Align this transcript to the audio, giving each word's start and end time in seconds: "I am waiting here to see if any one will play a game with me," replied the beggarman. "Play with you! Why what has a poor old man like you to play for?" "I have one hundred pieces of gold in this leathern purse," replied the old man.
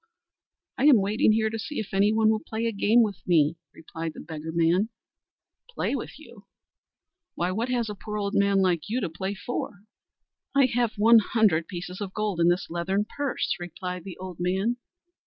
"I 0.79 0.85
am 0.85 0.99
waiting 0.99 1.31
here 1.31 1.51
to 1.51 1.59
see 1.59 1.79
if 1.79 1.93
any 1.93 2.11
one 2.11 2.29
will 2.31 2.41
play 2.43 2.65
a 2.65 2.71
game 2.71 3.03
with 3.03 3.19
me," 3.27 3.57
replied 3.71 4.13
the 4.15 4.19
beggarman. 4.19 4.89
"Play 5.69 5.95
with 5.95 6.17
you! 6.17 6.47
Why 7.35 7.51
what 7.51 7.69
has 7.69 7.87
a 7.87 7.93
poor 7.93 8.17
old 8.17 8.33
man 8.33 8.63
like 8.63 8.89
you 8.89 8.99
to 8.99 9.09
play 9.11 9.35
for?" 9.35 9.81
"I 10.55 10.65
have 10.65 10.97
one 10.97 11.19
hundred 11.19 11.67
pieces 11.67 12.01
of 12.01 12.15
gold 12.15 12.39
in 12.39 12.47
this 12.49 12.67
leathern 12.67 13.05
purse," 13.15 13.55
replied 13.59 14.03
the 14.03 14.17
old 14.17 14.37
man. 14.39 14.77